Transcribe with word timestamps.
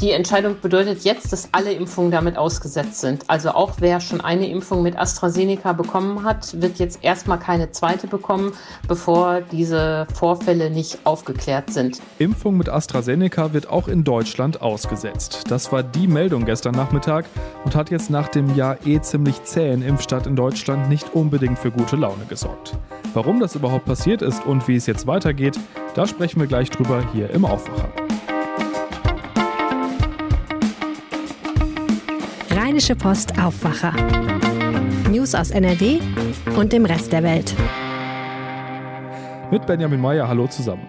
Die 0.00 0.12
Entscheidung 0.12 0.54
bedeutet 0.62 1.02
jetzt, 1.02 1.32
dass 1.32 1.48
alle 1.50 1.72
Impfungen 1.72 2.12
damit 2.12 2.36
ausgesetzt 2.36 3.00
sind. 3.00 3.24
Also 3.26 3.50
auch 3.50 3.72
wer 3.80 3.98
schon 3.98 4.20
eine 4.20 4.48
Impfung 4.48 4.84
mit 4.84 4.96
AstraZeneca 4.96 5.72
bekommen 5.72 6.22
hat, 6.22 6.62
wird 6.62 6.78
jetzt 6.78 7.02
erstmal 7.02 7.40
keine 7.40 7.72
zweite 7.72 8.06
bekommen, 8.06 8.52
bevor 8.86 9.40
diese 9.40 10.06
Vorfälle 10.14 10.70
nicht 10.70 11.00
aufgeklärt 11.02 11.72
sind. 11.72 12.00
Impfung 12.20 12.56
mit 12.56 12.68
AstraZeneca 12.68 13.52
wird 13.52 13.70
auch 13.70 13.88
in 13.88 14.04
Deutschland 14.04 14.62
ausgesetzt. 14.62 15.42
Das 15.48 15.72
war 15.72 15.82
die 15.82 16.06
Meldung 16.06 16.44
gestern 16.44 16.76
Nachmittag 16.76 17.24
und 17.64 17.74
hat 17.74 17.90
jetzt 17.90 18.08
nach 18.08 18.28
dem 18.28 18.54
Jahr 18.54 18.78
eh 18.86 19.00
ziemlich 19.00 19.42
zähen 19.42 19.82
Impfstart 19.82 20.28
in 20.28 20.36
Deutschland 20.36 20.88
nicht 20.88 21.12
unbedingt 21.16 21.58
für 21.58 21.72
gute 21.72 21.96
Laune 21.96 22.24
gesorgt. 22.28 22.78
Warum 23.14 23.40
das 23.40 23.56
überhaupt 23.56 23.86
passiert 23.86 24.22
ist 24.22 24.46
und 24.46 24.68
wie 24.68 24.76
es 24.76 24.86
jetzt 24.86 25.08
weitergeht, 25.08 25.58
da 25.94 26.06
sprechen 26.06 26.38
wir 26.38 26.46
gleich 26.46 26.70
drüber 26.70 27.02
hier 27.12 27.30
im 27.30 27.44
Aufwacher. 27.44 27.90
Rheinische 32.68 32.96
Post 32.96 33.32
Aufwacher. 33.42 33.94
News 35.10 35.34
aus 35.34 35.52
NRW 35.52 36.00
und 36.54 36.70
dem 36.70 36.84
Rest 36.84 37.10
der 37.12 37.22
Welt. 37.22 37.54
Mit 39.50 39.66
Benjamin 39.66 39.98
Meyer, 39.98 40.28
hallo 40.28 40.48
zusammen. 40.48 40.86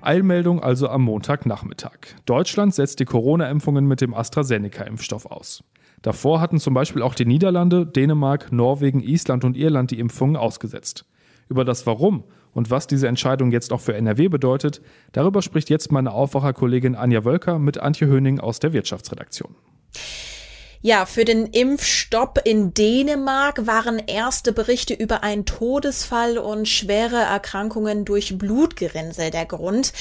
Eilmeldung 0.00 0.60
also 0.60 0.88
am 0.88 1.02
Montagnachmittag. 1.02 2.16
Deutschland 2.26 2.74
setzt 2.74 2.98
die 2.98 3.04
Corona-Impfungen 3.04 3.86
mit 3.86 4.00
dem 4.00 4.14
AstraZeneca-Impfstoff 4.14 5.26
aus. 5.26 5.62
Davor 6.02 6.40
hatten 6.40 6.58
zum 6.58 6.74
Beispiel 6.74 7.02
auch 7.02 7.14
die 7.14 7.24
Niederlande, 7.24 7.86
Dänemark, 7.86 8.50
Norwegen, 8.50 9.00
Island 9.00 9.44
und 9.44 9.56
Irland 9.56 9.92
die 9.92 10.00
Impfungen 10.00 10.34
ausgesetzt. 10.34 11.04
Über 11.48 11.64
das 11.64 11.86
Warum 11.86 12.24
und 12.52 12.72
was 12.72 12.88
diese 12.88 13.06
Entscheidung 13.06 13.52
jetzt 13.52 13.72
auch 13.72 13.80
für 13.80 13.94
NRW 13.94 14.26
bedeutet, 14.26 14.82
darüber 15.12 15.40
spricht 15.40 15.70
jetzt 15.70 15.92
meine 15.92 16.10
Aufwacherkollegin 16.10 16.96
Anja 16.96 17.24
Wölker 17.24 17.60
mit 17.60 17.78
Antje 17.78 18.08
Höning 18.08 18.40
aus 18.40 18.58
der 18.58 18.72
Wirtschaftsredaktion. 18.72 19.54
Ja, 20.82 21.04
für 21.04 21.26
den 21.26 21.44
Impfstopp 21.44 22.40
in 22.42 22.72
Dänemark 22.72 23.66
waren 23.66 23.98
erste 23.98 24.50
Berichte 24.50 24.94
über 24.94 25.22
einen 25.22 25.44
Todesfall 25.44 26.38
und 26.38 26.66
schwere 26.66 27.18
Erkrankungen 27.18 28.06
durch 28.06 28.38
Blutgerinnsel 28.38 29.30
der 29.30 29.44
Grund. 29.44 29.92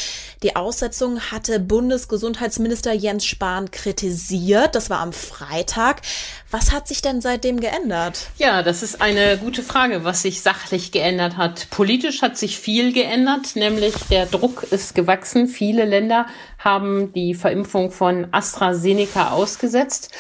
Die 0.42 0.56
Aussetzung 0.56 1.20
hatte 1.20 1.60
Bundesgesundheitsminister 1.60 2.94
Jens 2.94 3.26
Spahn 3.26 3.72
kritisiert. 3.72 4.74
Das 4.74 4.90
war 4.90 5.00
am 5.00 5.12
Freitag. 5.12 6.02
Was 6.50 6.72
hat 6.72 6.88
sich 6.88 7.02
denn 7.02 7.20
seitdem 7.20 7.60
geändert? 7.60 8.30
Ja, 8.38 8.64
das 8.64 8.82
ist 8.82 9.02
eine 9.02 9.38
gute 9.38 9.64
Frage, 9.64 10.06
was 10.06 10.22
sich 10.22 10.42
sachlich 10.42 10.94
geändert 10.94 11.36
hat. 11.36 11.68
Politisch 11.72 12.22
hat 12.22 12.38
sich 12.38 12.58
viel 12.58 12.94
geändert, 12.94 13.58
nämlich 13.58 13.96
der 14.10 14.28
Druck 14.28 14.64
ist 14.72 14.96
gewachsen. 14.96 15.48
Viele 15.48 15.84
Länder 15.84 16.26
haben 16.58 17.12
die 17.12 17.36
Verimpfung 17.36 17.92
von 17.92 18.30
AstraZeneca 18.32 19.32
ausgesetzt. 19.32 20.14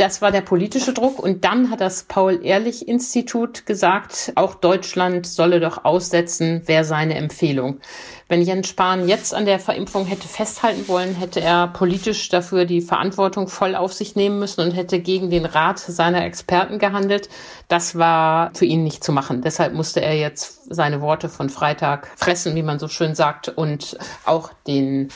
Das 0.00 0.22
war 0.22 0.32
der 0.32 0.40
politische 0.40 0.94
Druck. 0.94 1.18
Und 1.18 1.44
dann 1.44 1.70
hat 1.70 1.82
das 1.82 2.04
Paul-Ehrlich-Institut 2.04 3.66
gesagt, 3.66 4.32
auch 4.34 4.54
Deutschland 4.54 5.26
solle 5.26 5.60
doch 5.60 5.84
aussetzen, 5.84 6.62
wäre 6.64 6.84
seine 6.84 7.16
Empfehlung. 7.16 7.80
Wenn 8.26 8.40
Jens 8.40 8.68
Spahn 8.68 9.06
jetzt 9.08 9.34
an 9.34 9.44
der 9.44 9.58
Verimpfung 9.58 10.06
hätte 10.06 10.26
festhalten 10.26 10.88
wollen, 10.88 11.16
hätte 11.16 11.42
er 11.42 11.66
politisch 11.66 12.30
dafür 12.30 12.64
die 12.64 12.80
Verantwortung 12.80 13.46
voll 13.48 13.74
auf 13.74 13.92
sich 13.92 14.16
nehmen 14.16 14.38
müssen 14.38 14.62
und 14.62 14.70
hätte 14.70 15.00
gegen 15.00 15.28
den 15.28 15.44
Rat 15.44 15.78
seiner 15.78 16.24
Experten 16.24 16.78
gehandelt. 16.78 17.28
Das 17.68 17.98
war 17.98 18.52
für 18.54 18.64
ihn 18.64 18.82
nicht 18.82 19.04
zu 19.04 19.12
machen. 19.12 19.42
Deshalb 19.42 19.74
musste 19.74 20.00
er 20.00 20.16
jetzt 20.16 20.72
seine 20.72 21.02
Worte 21.02 21.28
von 21.28 21.50
Freitag 21.50 22.08
fressen, 22.16 22.54
wie 22.54 22.62
man 22.62 22.78
so 22.78 22.88
schön 22.88 23.14
sagt, 23.14 23.50
und 23.50 23.98
auch 24.24 24.50
den 24.66 25.10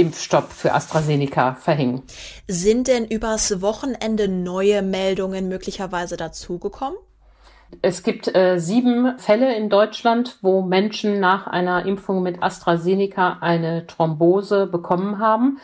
Impfstopp 0.00 0.50
für 0.50 0.72
AstraZeneca 0.72 1.54
verhängen. 1.54 2.02
Sind 2.48 2.88
denn 2.88 3.04
übers 3.04 3.60
Wochenende 3.60 4.28
neue 4.28 4.80
Meldungen 4.80 5.48
möglicherweise 5.48 6.16
dazugekommen? 6.16 6.96
Es 7.82 8.02
gibt 8.02 8.34
äh, 8.34 8.58
sieben 8.58 9.18
Fälle 9.18 9.54
in 9.54 9.68
Deutschland, 9.68 10.38
wo 10.42 10.62
Menschen 10.62 11.20
nach 11.20 11.46
einer 11.46 11.84
Impfung 11.86 12.22
mit 12.22 12.42
AstraZeneca 12.42 13.38
eine 13.40 13.86
Thrombose 13.86 14.66
bekommen 14.66 15.18
haben. 15.18 15.58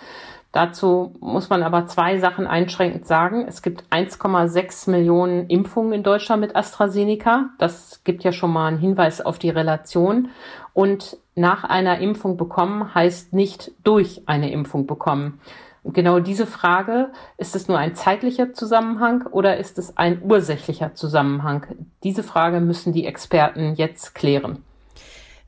Dazu 0.53 1.15
muss 1.21 1.51
man 1.51 1.63
aber 1.63 1.87
zwei 1.87 2.19
Sachen 2.19 2.47
einschränkend 2.47 3.07
sagen. 3.07 3.47
Es 3.49 3.61
gibt 3.61 3.85
1,6 3.91 4.91
Millionen 4.91 5.49
Impfungen 5.49 5.93
in 5.93 6.03
Deutschland 6.03 6.41
mit 6.41 6.57
AstraZeneca. 6.57 7.51
Das 7.59 8.03
gibt 8.05 8.23
ja 8.23 8.33
schon 8.33 8.53
mal 8.53 8.69
einen 8.69 8.79
Hinweis 8.79 9.21
auf 9.21 9.39
die 9.39 9.51
Relation. 9.51 10.29
Und 10.73 11.19
nach 11.37 11.65
einer 11.65 11.99
Impfung 11.99 12.37
bekommen 12.37 12.95
heißt 12.95 13.33
nicht 13.33 13.71
durch 13.85 14.23
eine 14.27 14.51
Impfung 14.51 14.87
bekommen. 14.87 15.41
Und 15.83 15.93
genau 15.93 16.19
diese 16.19 16.47
Frage, 16.47 17.13
ist 17.37 17.55
es 17.55 17.69
nur 17.69 17.79
ein 17.79 17.95
zeitlicher 17.95 18.55
Zusammenhang 18.55 19.27
oder 19.31 19.59
ist 19.59 19.79
es 19.79 19.97
ein 19.97 20.23
ursächlicher 20.25 20.95
Zusammenhang? 20.95 21.67
Diese 22.03 22.25
Frage 22.25 22.61
müssen 22.61 22.93
die 22.93 23.07
Experten 23.07 23.75
jetzt 23.77 24.15
klären. 24.15 24.65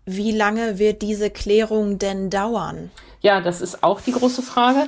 Wie 0.04 0.30
lange 0.30 0.78
wird 0.78 1.02
diese 1.02 1.30
Klärung 1.30 1.98
denn 1.98 2.30
dauern? 2.30 2.90
Ja, 3.20 3.40
das 3.40 3.60
ist 3.60 3.82
auch 3.82 4.00
die 4.00 4.12
große 4.12 4.42
Frage. 4.42 4.86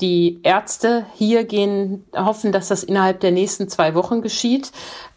Die 0.00 0.40
Ärzte 0.44 1.04
hier 1.14 1.44
gehen, 1.44 2.04
hoffen, 2.14 2.52
dass 2.52 2.68
das 2.68 2.84
innerhalb 2.84 3.20
der 3.20 3.32
nächsten 3.32 3.68
zwei 3.68 3.94
Wochen 3.94 4.22
geschieht. 4.22 4.70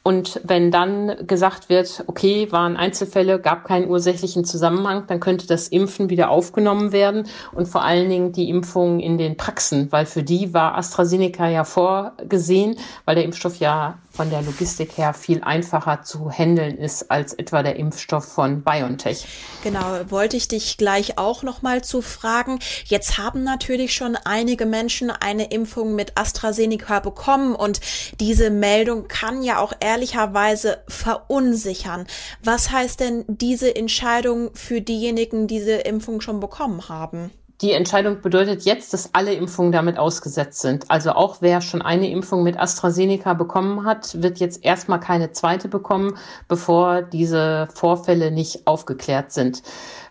Und 0.07 0.39
wenn 0.43 0.69
dann 0.69 1.25
gesagt 1.25 1.67
wird, 1.67 2.03
okay, 2.05 2.51
waren 2.51 2.77
Einzelfälle, 2.77 3.39
gab 3.39 3.63
keinen 3.63 3.89
ursächlichen 3.89 4.45
Zusammenhang, 4.45 5.05
dann 5.07 5.19
könnte 5.19 5.47
das 5.47 5.67
Impfen 5.67 6.11
wieder 6.11 6.29
aufgenommen 6.29 6.91
werden 6.91 7.27
und 7.53 7.67
vor 7.67 7.81
allen 7.81 8.07
Dingen 8.07 8.31
die 8.31 8.47
Impfung 8.47 8.99
in 8.99 9.17
den 9.17 9.35
Praxen, 9.35 9.91
weil 9.91 10.05
für 10.05 10.21
die 10.21 10.53
war 10.53 10.77
AstraZeneca 10.77 11.49
ja 11.49 11.63
vorgesehen, 11.63 12.77
weil 13.05 13.16
der 13.16 13.23
Impfstoff 13.23 13.55
ja 13.57 13.97
von 14.16 14.29
der 14.29 14.41
Logistik 14.43 14.97
her 14.97 15.13
viel 15.13 15.43
einfacher 15.43 16.03
zu 16.03 16.31
handeln 16.31 16.77
ist 16.77 17.11
als 17.11 17.33
etwa 17.33 17.63
der 17.63 17.75
Impfstoff 17.75 18.23
von 18.23 18.63
BioNTech. 18.63 19.25
Genau, 19.63 19.99
wollte 20.09 20.37
ich 20.37 20.47
dich 20.47 20.77
gleich 20.77 21.17
auch 21.17 21.43
noch 21.43 21.61
mal 21.61 21.83
zu 21.83 22.01
fragen. 22.01 22.59
Jetzt 22.85 23.17
haben 23.17 23.43
natürlich 23.43 23.93
schon 23.93 24.16
einige 24.16 24.66
Menschen 24.66 25.11
eine 25.11 25.51
Impfung 25.51 25.95
mit 25.95 26.13
AstraZeneca 26.17 27.01
bekommen 27.01 27.55
und 27.55 27.81
diese 28.22 28.49
Meldung 28.51 29.07
kann 29.09 29.43
ja 29.43 29.59
auch 29.59 29.73
ehrlicherweise 29.95 30.79
verunsichern. 30.89 32.06
Was 32.44 32.69
heißt 32.72 33.00
denn 33.00 33.23
diese 33.28 33.73
Entscheidung 33.75 34.51
für 34.53 34.81
diejenigen, 34.81 35.47
die 35.47 35.56
diese 35.56 35.75
Impfung 35.75 36.19
schon 36.19 36.41
bekommen 36.41 36.89
haben? 36.89 37.31
Die 37.61 37.72
Entscheidung 37.72 38.19
bedeutet 38.19 38.63
jetzt, 38.66 38.94
dass 38.94 39.13
alle 39.13 39.34
Impfungen 39.34 39.72
damit 39.72 39.97
ausgesetzt 39.97 40.59
sind. 40.59 40.91
Also 40.91 41.11
auch 41.11 41.38
wer 41.39 41.61
schon 41.61 41.81
eine 41.81 42.09
Impfung 42.09 42.44
mit 42.44 42.59
AstraZeneca 42.59 43.34
bekommen 43.34 43.85
hat, 43.85 44.22
wird 44.22 44.39
jetzt 44.39 44.66
erstmal 44.66 45.00
keine 45.00 45.31
zweite 45.31 45.69
bekommen, 45.69 46.17
bevor 46.50 47.01
diese 47.01 47.69
Vorfälle 47.73 48.31
nicht 48.31 48.67
aufgeklärt 48.67 49.31
sind. 49.31 49.63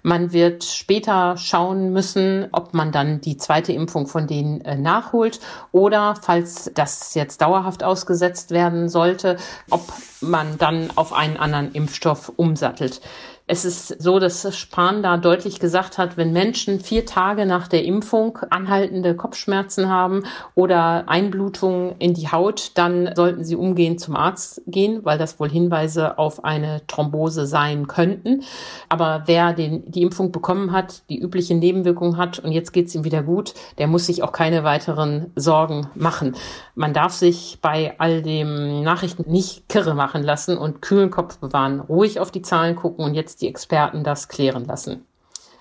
Man 0.06 0.34
wird 0.34 0.64
später 0.64 1.38
schauen 1.38 1.90
müssen, 1.90 2.48
ob 2.52 2.74
man 2.74 2.92
dann 2.92 3.22
die 3.22 3.38
zweite 3.38 3.72
Impfung 3.72 4.06
von 4.06 4.26
denen 4.26 4.60
äh, 4.60 4.76
nachholt 4.76 5.40
oder, 5.72 6.14
falls 6.20 6.70
das 6.74 7.14
jetzt 7.14 7.40
dauerhaft 7.40 7.82
ausgesetzt 7.82 8.50
werden 8.50 8.90
sollte, 8.90 9.38
ob 9.70 9.80
man 10.20 10.58
dann 10.58 10.90
auf 10.94 11.14
einen 11.14 11.38
anderen 11.38 11.72
Impfstoff 11.72 12.30
umsattelt. 12.36 13.00
Es 13.46 13.66
ist 13.66 14.02
so, 14.02 14.18
dass 14.18 14.56
Spahn 14.56 15.02
da 15.02 15.18
deutlich 15.18 15.60
gesagt 15.60 15.98
hat, 15.98 16.16
wenn 16.16 16.32
Menschen 16.32 16.80
vier 16.80 17.04
Tage 17.04 17.44
nach 17.44 17.68
der 17.68 17.84
Impfung 17.84 18.38
anhaltende 18.48 19.14
Kopfschmerzen 19.14 19.90
haben 19.90 20.22
oder 20.54 21.10
Einblutungen 21.10 21.94
in 21.98 22.14
die 22.14 22.28
Haut, 22.28 22.70
dann 22.76 23.10
sollten 23.14 23.44
sie 23.44 23.56
umgehend 23.56 24.00
zum 24.00 24.16
Arzt 24.16 24.62
gehen, 24.66 25.04
weil 25.04 25.18
das 25.18 25.38
wohl 25.38 25.50
Hinweise 25.50 26.16
auf 26.16 26.42
eine 26.42 26.86
Thrombose 26.86 27.44
sein 27.44 27.86
könnten. 27.86 28.44
Aber 28.88 29.24
wer 29.26 29.52
den, 29.52 29.90
die 29.94 30.02
Impfung 30.02 30.32
bekommen 30.32 30.72
hat, 30.72 31.02
die 31.08 31.18
übliche 31.18 31.54
Nebenwirkung 31.54 32.16
hat 32.16 32.38
und 32.38 32.52
jetzt 32.52 32.72
geht 32.72 32.88
es 32.88 32.94
ihm 32.94 33.04
wieder 33.04 33.22
gut, 33.22 33.54
der 33.78 33.86
muss 33.86 34.06
sich 34.06 34.22
auch 34.22 34.32
keine 34.32 34.64
weiteren 34.64 35.32
Sorgen 35.36 35.88
machen. 35.94 36.36
Man 36.74 36.92
darf 36.92 37.12
sich 37.12 37.58
bei 37.62 37.94
all 37.98 38.22
dem 38.22 38.82
Nachrichten 38.82 39.30
nicht 39.30 39.68
kirre 39.68 39.94
machen 39.94 40.22
lassen 40.22 40.58
und 40.58 40.82
kühlen 40.82 41.10
Kopf 41.10 41.38
bewahren, 41.38 41.80
ruhig 41.80 42.20
auf 42.20 42.30
die 42.30 42.42
Zahlen 42.42 42.76
gucken 42.76 43.04
und 43.04 43.14
jetzt 43.14 43.42
die 43.42 43.48
Experten 43.48 44.04
das 44.04 44.28
klären 44.28 44.64
lassen. 44.64 45.04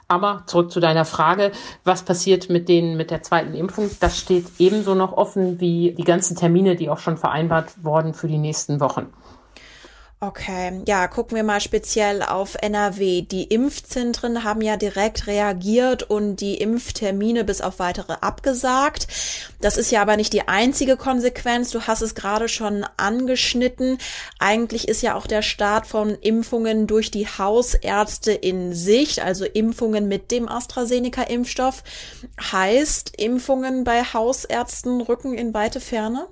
Aber 0.07 0.44
zurück 0.45 0.71
zu 0.71 0.79
deiner 0.79 1.06
Frage, 1.06 1.51
was 1.83 2.03
passiert 2.03 2.50
mit 2.50 2.69
denen 2.69 2.97
mit 2.97 3.09
der 3.09 3.24
zweiten 3.24 3.53
Impfung? 3.53 3.89
Das 4.00 4.19
steht 4.19 4.45
ebenso 4.59 4.95
noch 4.95 5.13
offen 5.13 5.59
wie 5.59 5.95
die 5.97 6.03
ganzen 6.03 6.36
Termine, 6.36 6.75
die 6.75 6.89
auch 6.89 7.00
schon 7.00 7.18
vereinbart 7.18 7.83
wurden 7.83 8.13
für 8.13 8.27
die 8.27 8.38
nächsten 8.38 8.79
Wochen. 8.79 9.07
Okay, 10.25 10.81
ja, 10.88 11.10
gucken 11.10 11.36
wir 11.36 11.44
mal 11.44 11.60
speziell 11.60 12.24
auf 12.24 12.56
NRW. 12.56 13.24
Die 13.24 13.44
Impfzentren 13.44 14.46
haben 14.46 14.62
ja 14.62 14.78
direkt 14.78 15.28
reagiert 15.28 16.04
und 16.04 16.38
die 16.38 16.56
Impftermine 16.56 17.44
bis 17.44 17.60
auf 17.60 17.78
weitere 17.80 18.14
abgesagt. 18.22 19.08
Das 19.60 19.75
ist 19.75 19.92
ja 19.92 20.02
aber 20.02 20.16
nicht 20.16 20.31
die 20.31 20.48
einzige 20.48 20.96
Konsequenz. 20.96 21.72
Du 21.72 21.81
hast 21.81 22.00
es 22.00 22.16
gerade 22.16 22.48
schon 22.48 22.86
angeschnitten. 22.96 23.98
Eigentlich 24.40 24.88
ist 24.88 25.02
ja 25.02 25.16
auch 25.16 25.28
der 25.28 25.42
Start 25.42 25.88
von 25.88 26.16
Impfungen 26.22 26.88
durch 26.88 27.12
die 27.12 27.28
Hausärzte 27.28 28.31
in 28.31 28.74
Sicht, 28.74 29.20
also 29.20 29.44
Impfungen 29.44 30.08
mit 30.08 30.31
dem 30.31 30.48
AstraZeneca-Impfstoff. 30.48 31.84
Heißt, 32.40 33.20
Impfungen 33.20 33.84
bei 33.84 34.06
Hausärzten 34.06 35.02
rücken 35.02 35.34
in 35.34 35.54
weite 35.54 35.81
Ferne? 35.81 36.30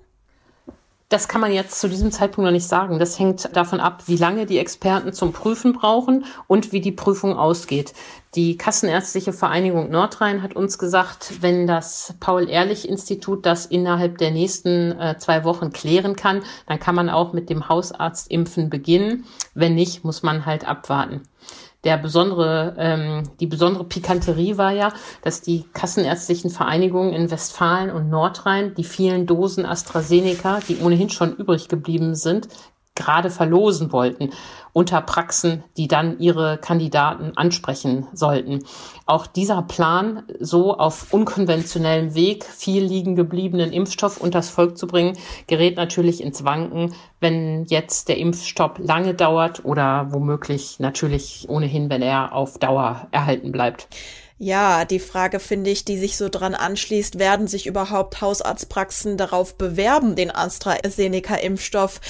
Das 1.11 1.27
kann 1.27 1.41
man 1.41 1.51
jetzt 1.51 1.77
zu 1.77 1.89
diesem 1.89 2.09
Zeitpunkt 2.09 2.45
noch 2.45 2.53
nicht 2.53 2.69
sagen. 2.69 2.97
Das 2.97 3.19
hängt 3.19 3.53
davon 3.53 3.81
ab, 3.81 4.03
wie 4.05 4.15
lange 4.15 4.45
die 4.45 4.59
Experten 4.59 5.11
zum 5.11 5.33
Prüfen 5.33 5.73
brauchen 5.73 6.23
und 6.47 6.71
wie 6.71 6.79
die 6.79 6.93
Prüfung 6.93 7.37
ausgeht. 7.37 7.93
Die 8.33 8.55
Kassenärztliche 8.55 9.33
Vereinigung 9.33 9.91
Nordrhein 9.91 10.41
hat 10.41 10.55
uns 10.55 10.77
gesagt, 10.77 11.41
wenn 11.41 11.67
das 11.67 12.13
Paul-Ehrlich-Institut 12.21 13.45
das 13.45 13.65
innerhalb 13.65 14.19
der 14.19 14.31
nächsten 14.31 14.97
äh, 14.97 15.17
zwei 15.17 15.43
Wochen 15.43 15.73
klären 15.73 16.15
kann, 16.15 16.43
dann 16.65 16.79
kann 16.79 16.95
man 16.95 17.09
auch 17.09 17.33
mit 17.33 17.49
dem 17.49 17.67
Hausarztimpfen 17.67 18.69
beginnen. 18.69 19.25
Wenn 19.53 19.75
nicht, 19.75 20.05
muss 20.05 20.23
man 20.23 20.45
halt 20.45 20.65
abwarten 20.65 21.23
der 21.83 21.97
besondere, 21.97 22.75
ähm, 22.77 23.23
die 23.39 23.47
besondere 23.47 23.83
Pikanterie 23.85 24.57
war 24.57 24.71
ja, 24.71 24.93
dass 25.23 25.41
die 25.41 25.65
kassenärztlichen 25.73 26.51
Vereinigungen 26.51 27.13
in 27.13 27.31
Westfalen 27.31 27.89
und 27.89 28.09
Nordrhein 28.09 28.75
die 28.75 28.83
vielen 28.83 29.25
Dosen 29.25 29.65
AstraZeneca, 29.65 30.59
die 30.67 30.77
ohnehin 30.81 31.09
schon 31.09 31.35
übrig 31.35 31.67
geblieben 31.69 32.15
sind, 32.15 32.47
gerade 33.01 33.29
verlosen 33.29 33.91
wollten 33.91 34.29
unter 34.73 35.01
Praxen, 35.01 35.63
die 35.77 35.87
dann 35.87 36.19
ihre 36.19 36.57
Kandidaten 36.57 37.33
ansprechen 37.35 38.07
sollten. 38.13 38.63
Auch 39.05 39.27
dieser 39.27 39.61
Plan, 39.63 40.23
so 40.39 40.77
auf 40.77 41.13
unkonventionellem 41.13 42.15
Weg 42.15 42.45
viel 42.45 42.83
liegen 42.83 43.15
gebliebenen 43.15 43.73
Impfstoff 43.73 44.21
unters 44.21 44.49
Volk 44.49 44.77
zu 44.77 44.87
bringen, 44.87 45.17
gerät 45.47 45.75
natürlich 45.75 46.23
ins 46.23 46.45
Wanken, 46.45 46.93
wenn 47.19 47.65
jetzt 47.65 48.07
der 48.07 48.17
Impfstopp 48.17 48.79
lange 48.79 49.13
dauert 49.13 49.65
oder 49.65 50.07
womöglich 50.11 50.79
natürlich 50.79 51.47
ohnehin, 51.49 51.89
wenn 51.89 52.01
er 52.01 52.33
auf 52.33 52.57
Dauer 52.57 53.07
erhalten 53.11 53.51
bleibt. 53.51 53.87
Ja, 54.43 54.85
die 54.85 54.97
Frage 54.97 55.39
finde 55.39 55.69
ich, 55.69 55.85
die 55.85 55.99
sich 55.99 56.17
so 56.17 56.27
dran 56.27 56.55
anschließt, 56.55 57.19
werden 57.19 57.45
sich 57.45 57.67
überhaupt 57.67 58.21
Hausarztpraxen 58.21 59.15
darauf 59.15 59.55
bewerben, 59.55 60.15
den 60.15 60.31
AstraZeneca-Impfstoff 60.31 62.01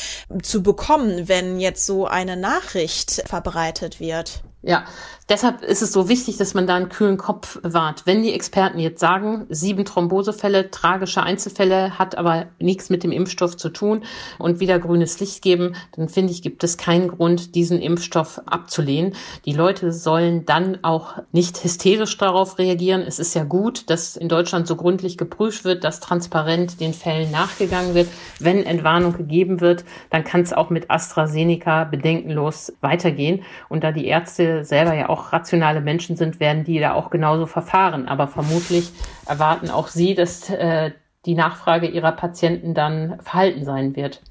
zu 0.42 0.64
bekommen, 0.64 1.28
wenn 1.28 1.60
jetzt 1.60 1.86
so 1.86 2.06
eine 2.08 2.38
Nachricht 2.38 3.22
verbreitet 3.28 4.00
wird? 4.00 4.44
Ja, 4.64 4.86
deshalb 5.28 5.64
ist 5.64 5.82
es 5.82 5.92
so 5.92 6.08
wichtig, 6.08 6.38
dass 6.38 6.54
man 6.54 6.68
da 6.68 6.76
einen 6.76 6.90
kühlen 6.90 7.18
Kopf 7.18 7.60
bewahrt. 7.60 8.04
Wenn 8.06 8.22
die 8.22 8.32
Experten 8.32 8.78
jetzt 8.78 9.00
sagen, 9.00 9.48
sieben 9.50 9.86
Thrombosefälle, 9.86 10.70
tragische 10.70 11.24
Einzelfälle, 11.24 11.98
hat 11.98 12.16
aber 12.16 12.46
nichts 12.60 12.92
mit 12.92 13.04
dem 13.04 13.12
Impfstoff 13.12 13.58
zu 13.58 13.70
tun 13.70 14.04
und 14.38 14.60
wieder 14.60 14.78
grünes 14.78 15.20
Licht 15.20 15.42
geben, 15.42 15.76
dann 15.94 16.10
finde 16.10 16.32
ich, 16.32 16.44
gibt 16.44 16.64
es 16.64 16.78
keinen 16.78 17.08
Grund, 17.08 17.56
diesen 17.56 17.82
Impfstoff 17.82 18.40
abzulehnen. 18.46 19.16
Die 19.46 19.54
Leute 19.54 19.92
sollen 19.92 20.46
dann 20.46 20.78
auch 20.84 21.16
nicht 21.32 21.64
hysterisch 21.64 22.16
darauf 22.20 22.60
reagieren. 22.60 23.02
Es 23.02 23.18
ist 23.18 23.34
ja 23.34 23.44
gut, 23.44 23.90
dass 23.90 24.16
in 24.16 24.30
Deutschland 24.30 24.68
so 24.68 24.76
gründlich 24.76 25.18
geprüft 25.18 25.64
wird, 25.64 25.84
dass 25.84 26.02
transparent 26.02 26.80
den 26.80 26.94
Fällen 26.94 27.32
nachgegangen 27.32 27.96
wird. 27.96 28.10
Wenn 28.38 28.64
Entwarnung 28.64 29.14
gegeben 29.14 29.60
wird, 29.60 29.86
dann 30.12 30.24
kann 30.24 30.42
es 30.42 30.54
auch 30.54 30.70
mit 30.70 30.92
AstraZeneca 30.92 31.86
bedenkenlos 31.86 32.74
weitergehen. 32.82 33.42
Und 33.68 33.84
da 33.84 33.92
die 33.92 34.06
Ärzte 34.06 34.51
selber 34.64 34.94
ja 34.94 35.10
auch 35.10 35.34
rationale 35.34 35.82
Menschen 35.82 36.16
sind, 36.16 36.40
werden 36.40 36.64
die 36.64 36.80
da 36.80 36.94
auch 36.94 37.10
genauso 37.10 37.46
verfahren. 37.46 38.08
Aber 38.08 38.28
vermutlich 38.28 38.92
erwarten 39.26 39.70
auch 39.70 39.88
sie, 39.88 40.16
dass 40.16 40.50
äh, 40.50 40.92
die 41.26 41.36
Nachfrage 41.36 41.88
ihrer 41.88 42.12
Patienten 42.12 42.74
dann 42.74 43.20
verhalten 43.22 43.64
sein 43.66 43.96
wird. 43.96 44.22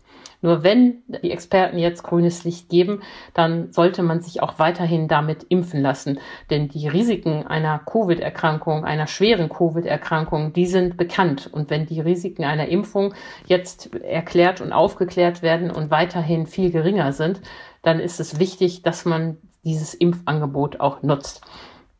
Nur 0.42 0.62
wenn 0.62 1.02
die 1.22 1.30
Experten 1.30 1.78
jetzt 1.78 2.02
grünes 2.02 2.44
Licht 2.44 2.70
geben, 2.70 3.02
dann 3.34 3.72
sollte 3.72 4.02
man 4.02 4.22
sich 4.22 4.42
auch 4.42 4.58
weiterhin 4.58 5.06
damit 5.06 5.44
impfen 5.48 5.82
lassen. 5.82 6.18
Denn 6.48 6.68
die 6.68 6.88
Risiken 6.88 7.46
einer 7.46 7.78
Covid-Erkrankung, 7.78 8.84
einer 8.84 9.06
schweren 9.06 9.50
Covid-Erkrankung, 9.50 10.52
die 10.54 10.66
sind 10.66 10.96
bekannt. 10.96 11.50
Und 11.52 11.68
wenn 11.68 11.86
die 11.86 12.00
Risiken 12.00 12.44
einer 12.44 12.68
Impfung 12.68 13.14
jetzt 13.46 13.94
erklärt 13.94 14.62
und 14.62 14.72
aufgeklärt 14.72 15.42
werden 15.42 15.70
und 15.70 15.90
weiterhin 15.90 16.46
viel 16.46 16.70
geringer 16.70 17.12
sind, 17.12 17.42
dann 17.82 18.00
ist 18.00 18.18
es 18.18 18.38
wichtig, 18.38 18.82
dass 18.82 19.04
man 19.04 19.36
dieses 19.64 19.94
Impfangebot 19.94 20.80
auch 20.80 21.02
nutzt. 21.02 21.42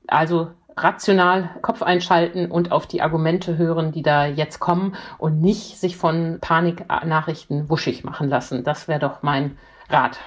Also 0.06 0.48
rational 0.76 1.50
Kopf 1.62 1.82
einschalten 1.82 2.50
und 2.50 2.72
auf 2.72 2.86
die 2.86 3.02
Argumente 3.02 3.58
hören, 3.58 3.92
die 3.92 4.02
da 4.02 4.26
jetzt 4.26 4.60
kommen 4.60 4.96
und 5.18 5.40
nicht 5.40 5.78
sich 5.78 5.96
von 5.96 6.38
Paniknachrichten 6.40 7.68
wuschig 7.68 8.04
machen 8.04 8.28
lassen. 8.28 8.64
Das 8.64 8.88
wäre 8.88 9.00
doch 9.00 9.22
mein 9.22 9.58
Rat. 9.88 10.18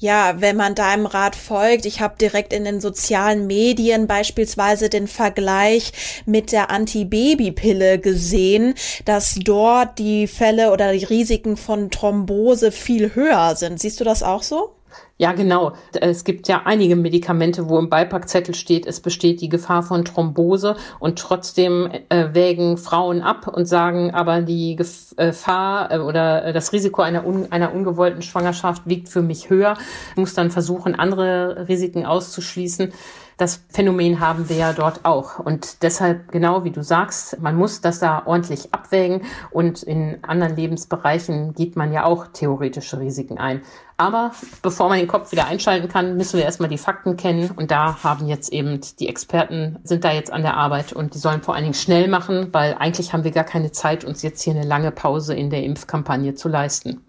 Ja, 0.00 0.40
wenn 0.40 0.56
man 0.56 0.76
deinem 0.76 1.06
Rat 1.06 1.34
folgt, 1.34 1.84
ich 1.84 2.00
habe 2.00 2.14
direkt 2.20 2.52
in 2.52 2.64
den 2.64 2.80
sozialen 2.80 3.48
Medien 3.48 4.06
beispielsweise 4.06 4.88
den 4.88 5.08
Vergleich 5.08 6.22
mit 6.24 6.52
der 6.52 6.70
Antibabypille 6.70 7.98
gesehen, 7.98 8.74
dass 9.06 9.34
dort 9.42 9.98
die 9.98 10.28
Fälle 10.28 10.70
oder 10.72 10.92
die 10.92 11.04
Risiken 11.04 11.56
von 11.56 11.90
Thrombose 11.90 12.70
viel 12.70 13.16
höher 13.16 13.56
sind. 13.56 13.80
Siehst 13.80 13.98
du 13.98 14.04
das 14.04 14.22
auch 14.22 14.44
so? 14.44 14.77
Ja, 15.20 15.32
genau. 15.32 15.72
Es 16.00 16.22
gibt 16.22 16.46
ja 16.46 16.62
einige 16.64 16.94
Medikamente, 16.94 17.68
wo 17.68 17.76
im 17.80 17.90
Beipackzettel 17.90 18.54
steht, 18.54 18.86
es 18.86 19.00
besteht 19.00 19.40
die 19.40 19.48
Gefahr 19.48 19.82
von 19.82 20.04
Thrombose 20.04 20.76
und 21.00 21.18
trotzdem 21.18 21.90
äh, 22.08 22.34
wägen 22.34 22.76
Frauen 22.76 23.22
ab 23.22 23.48
und 23.48 23.66
sagen, 23.66 24.14
aber 24.14 24.42
die 24.42 24.76
Gefahr 24.76 25.90
äh, 25.90 25.98
oder 25.98 26.52
das 26.52 26.72
Risiko 26.72 27.02
einer, 27.02 27.26
un 27.26 27.50
einer 27.50 27.74
ungewollten 27.74 28.22
Schwangerschaft 28.22 28.82
wiegt 28.86 29.08
für 29.08 29.22
mich 29.22 29.50
höher. 29.50 29.74
Ich 30.12 30.16
muss 30.16 30.34
dann 30.34 30.52
versuchen, 30.52 30.94
andere 30.94 31.66
Risiken 31.68 32.06
auszuschließen. 32.06 32.92
Das 33.38 33.62
Phänomen 33.68 34.18
haben 34.18 34.48
wir 34.48 34.56
ja 34.56 34.72
dort 34.72 35.04
auch. 35.04 35.38
Und 35.38 35.84
deshalb, 35.84 36.32
genau 36.32 36.64
wie 36.64 36.72
du 36.72 36.82
sagst, 36.82 37.40
man 37.40 37.54
muss 37.54 37.80
das 37.80 38.00
da 38.00 38.24
ordentlich 38.26 38.74
abwägen. 38.74 39.22
Und 39.52 39.84
in 39.84 40.18
anderen 40.22 40.56
Lebensbereichen 40.56 41.54
geht 41.54 41.76
man 41.76 41.92
ja 41.92 42.04
auch 42.04 42.26
theoretische 42.32 42.98
Risiken 42.98 43.38
ein. 43.38 43.62
Aber 44.00 44.30
bevor 44.62 44.88
man 44.88 44.98
den 44.98 45.08
Kopf 45.08 45.32
wieder 45.32 45.48
einschalten 45.48 45.88
kann, 45.88 46.16
müssen 46.16 46.38
wir 46.38 46.44
erstmal 46.44 46.68
die 46.68 46.78
Fakten 46.78 47.16
kennen. 47.16 47.50
Und 47.50 47.72
da 47.72 48.02
haben 48.04 48.28
jetzt 48.28 48.52
eben 48.52 48.80
die 49.00 49.08
Experten 49.08 49.80
sind 49.82 50.04
da 50.04 50.12
jetzt 50.12 50.32
an 50.32 50.42
der 50.42 50.56
Arbeit 50.56 50.92
und 50.92 51.14
die 51.14 51.18
sollen 51.18 51.42
vor 51.42 51.54
allen 51.54 51.64
Dingen 51.64 51.74
schnell 51.74 52.06
machen, 52.06 52.48
weil 52.52 52.74
eigentlich 52.74 53.12
haben 53.12 53.24
wir 53.24 53.32
gar 53.32 53.44
keine 53.44 53.72
Zeit, 53.72 54.04
uns 54.04 54.22
jetzt 54.22 54.40
hier 54.42 54.54
eine 54.54 54.64
lange 54.64 54.92
Pause 54.92 55.34
in 55.34 55.50
der 55.50 55.64
Impfkampagne 55.64 56.34
zu 56.34 56.48
leisten. 56.48 57.00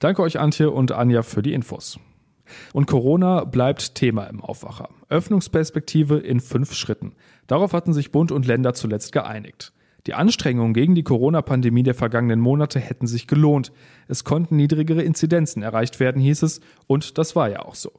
Danke 0.00 0.22
euch, 0.22 0.38
Antje 0.38 0.70
und 0.70 0.92
Anja, 0.92 1.22
für 1.22 1.40
die 1.40 1.54
Infos. 1.54 1.98
Und 2.74 2.86
Corona 2.86 3.44
bleibt 3.44 3.94
Thema 3.94 4.24
im 4.24 4.42
Aufwacher. 4.42 4.90
Öffnungsperspektive 5.08 6.18
in 6.18 6.40
fünf 6.40 6.74
Schritten. 6.74 7.14
Darauf 7.46 7.72
hatten 7.72 7.94
sich 7.94 8.12
Bund 8.12 8.32
und 8.32 8.46
Länder 8.46 8.74
zuletzt 8.74 9.12
geeinigt. 9.12 9.72
Die 10.08 10.14
Anstrengungen 10.14 10.74
gegen 10.74 10.96
die 10.96 11.04
Corona-Pandemie 11.04 11.84
der 11.84 11.94
vergangenen 11.94 12.40
Monate 12.40 12.80
hätten 12.80 13.06
sich 13.06 13.28
gelohnt. 13.28 13.72
Es 14.08 14.24
konnten 14.24 14.56
niedrigere 14.56 15.02
Inzidenzen 15.02 15.62
erreicht 15.62 16.00
werden, 16.00 16.20
hieß 16.20 16.42
es, 16.42 16.60
und 16.88 17.18
das 17.18 17.36
war 17.36 17.48
ja 17.50 17.60
auch 17.60 17.76
so. 17.76 17.92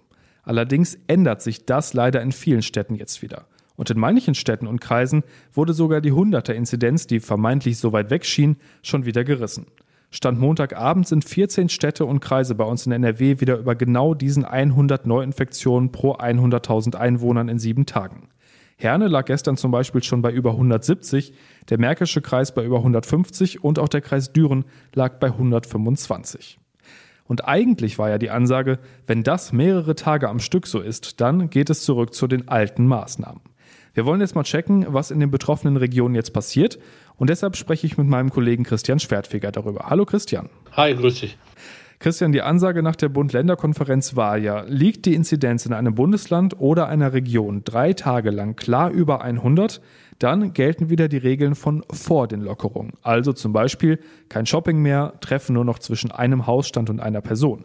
Allerdings 0.43 0.97
ändert 1.07 1.41
sich 1.41 1.65
das 1.65 1.93
leider 1.93 2.21
in 2.21 2.33
vielen 2.33 2.61
Städten 2.61 2.95
jetzt 2.95 3.21
wieder. 3.21 3.45
Und 3.77 3.89
in 3.89 3.97
manchen 3.97 4.35
Städten 4.35 4.67
und 4.67 4.81
Kreisen 4.81 5.23
wurde 5.53 5.73
sogar 5.73 6.01
die 6.01 6.11
100er 6.11 6.51
Inzidenz, 6.51 7.07
die 7.07 7.21
vermeintlich 7.21 7.77
so 7.77 7.93
weit 7.93 8.09
weg 8.09 8.25
schien, 8.25 8.57
schon 8.81 9.05
wieder 9.05 9.23
gerissen. 9.23 9.67
Stand 10.11 10.39
Montagabend 10.39 11.07
sind 11.07 11.25
14 11.25 11.69
Städte 11.69 12.05
und 12.05 12.19
Kreise 12.19 12.53
bei 12.53 12.65
uns 12.65 12.85
in 12.85 12.91
NRW 12.91 13.39
wieder 13.39 13.57
über 13.57 13.75
genau 13.75 14.13
diesen 14.13 14.45
100 14.45 15.07
Neuinfektionen 15.07 15.91
pro 15.91 16.13
100.000 16.13 16.95
Einwohnern 16.95 17.49
in 17.49 17.57
sieben 17.57 17.87
Tagen. 17.87 18.27
Herne 18.83 19.07
lag 19.07 19.25
gestern 19.25 19.57
zum 19.57 19.71
Beispiel 19.71 20.03
schon 20.03 20.21
bei 20.21 20.31
über 20.31 20.51
170, 20.51 21.33
der 21.69 21.79
Märkische 21.79 22.21
Kreis 22.21 22.53
bei 22.53 22.63
über 22.63 22.77
150 22.77 23.63
und 23.63 23.79
auch 23.79 23.87
der 23.87 24.01
Kreis 24.01 24.33
Düren 24.33 24.65
lag 24.93 25.19
bei 25.19 25.27
125. 25.27 26.59
Und 27.25 27.47
eigentlich 27.47 27.97
war 27.97 28.09
ja 28.09 28.17
die 28.17 28.29
Ansage, 28.29 28.79
wenn 29.07 29.23
das 29.23 29.53
mehrere 29.53 29.95
Tage 29.95 30.29
am 30.29 30.39
Stück 30.39 30.67
so 30.67 30.81
ist, 30.81 31.21
dann 31.21 31.49
geht 31.49 31.69
es 31.69 31.83
zurück 31.83 32.13
zu 32.13 32.27
den 32.27 32.49
alten 32.49 32.85
Maßnahmen. 32.85 33.41
Wir 33.93 34.05
wollen 34.05 34.21
jetzt 34.21 34.35
mal 34.35 34.43
checken, 34.43 34.85
was 34.89 35.11
in 35.11 35.19
den 35.19 35.31
betroffenen 35.31 35.77
Regionen 35.77 36.15
jetzt 36.15 36.33
passiert 36.33 36.79
und 37.15 37.29
deshalb 37.29 37.55
spreche 37.55 37.87
ich 37.87 37.97
mit 37.97 38.07
meinem 38.07 38.31
Kollegen 38.31 38.63
Christian 38.63 38.99
Schwertfeger 38.99 39.51
darüber. 39.51 39.85
Hallo 39.89 40.05
Christian. 40.05 40.49
Hi, 40.73 40.95
grüß 40.95 41.21
dich. 41.21 41.37
Christian, 42.03 42.33
die 42.33 42.41
Ansage 42.41 42.83
nach 42.83 42.97
der 42.97 43.07
Bund-Länder-Konferenz 43.07 44.17
war 44.17 44.35
ja, 44.35 44.65
liegt 44.67 45.05
die 45.05 45.13
Inzidenz 45.13 45.65
in 45.65 45.71
einem 45.71 45.95
Bundesland 45.95 46.59
oder 46.59 46.89
einer 46.89 47.13
Region 47.13 47.61
drei 47.63 47.93
Tage 47.93 48.29
lang 48.29 48.57
klar 48.57 48.91
über 48.91 49.21
100, 49.21 49.79
dann 50.19 50.51
gelten 50.51 50.89
wieder 50.89 51.07
die 51.07 51.15
Regeln 51.15 51.55
von 51.55 51.85
vor 51.89 52.27
den 52.27 52.41
Lockerungen. 52.41 52.91
Also 53.03 53.31
zum 53.31 53.53
Beispiel 53.53 53.99
kein 54.27 54.45
Shopping 54.45 54.79
mehr, 54.79 55.13
Treffen 55.21 55.53
nur 55.53 55.63
noch 55.63 55.79
zwischen 55.79 56.11
einem 56.11 56.45
Hausstand 56.45 56.89
und 56.89 56.99
einer 56.99 57.21
Person. 57.21 57.63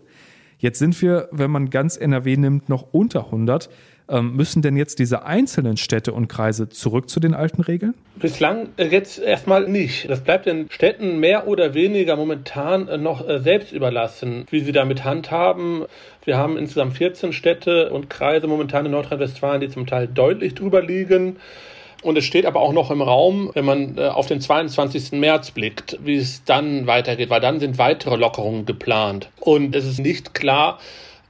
Jetzt 0.58 0.78
sind 0.78 1.00
wir, 1.00 1.28
wenn 1.30 1.50
man 1.50 1.70
ganz 1.70 1.96
NRW 1.96 2.36
nimmt, 2.36 2.68
noch 2.68 2.88
unter 2.92 3.26
100. 3.26 3.70
Ähm, 4.10 4.34
müssen 4.34 4.62
denn 4.62 4.76
jetzt 4.76 4.98
diese 5.00 5.26
einzelnen 5.26 5.76
Städte 5.76 6.14
und 6.14 6.28
Kreise 6.28 6.70
zurück 6.70 7.10
zu 7.10 7.20
den 7.20 7.34
alten 7.34 7.60
Regeln? 7.60 7.94
Bislang 8.16 8.70
jetzt 8.78 9.18
erstmal 9.18 9.68
nicht. 9.68 10.08
Das 10.08 10.22
bleibt 10.22 10.46
den 10.46 10.70
Städten 10.70 11.20
mehr 11.20 11.46
oder 11.46 11.74
weniger 11.74 12.16
momentan 12.16 13.02
noch 13.02 13.28
äh, 13.28 13.38
selbst 13.38 13.70
überlassen, 13.70 14.46
wie 14.50 14.60
sie 14.60 14.72
damit 14.72 15.04
handhaben. 15.04 15.84
Wir 16.24 16.38
haben 16.38 16.56
insgesamt 16.56 16.96
14 16.96 17.34
Städte 17.34 17.90
und 17.90 18.08
Kreise 18.08 18.46
momentan 18.46 18.86
in 18.86 18.92
Nordrhein-Westfalen, 18.92 19.60
die 19.60 19.68
zum 19.68 19.86
Teil 19.86 20.08
deutlich 20.08 20.54
drüber 20.54 20.82
liegen. 20.82 21.36
Und 22.02 22.16
es 22.16 22.24
steht 22.24 22.46
aber 22.46 22.60
auch 22.60 22.72
noch 22.72 22.90
im 22.90 23.02
Raum, 23.02 23.50
wenn 23.54 23.64
man 23.64 23.98
auf 23.98 24.26
den 24.26 24.40
22. 24.40 25.12
März 25.12 25.50
blickt, 25.50 25.98
wie 26.04 26.16
es 26.16 26.44
dann 26.44 26.86
weitergeht, 26.86 27.28
weil 27.28 27.40
dann 27.40 27.58
sind 27.58 27.78
weitere 27.78 28.16
Lockerungen 28.16 28.66
geplant. 28.66 29.30
Und 29.40 29.74
es 29.74 29.84
ist 29.84 29.98
nicht 29.98 30.32
klar, 30.32 30.78